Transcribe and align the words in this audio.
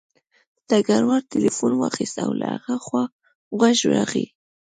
ډګروال 0.69 1.21
تیلیفون 1.31 1.71
واخیست 1.75 2.17
او 2.25 2.31
له 2.39 2.47
هغه 2.53 2.75
خوا 2.85 3.03
غږ 3.59 3.77
راغی 3.93 4.25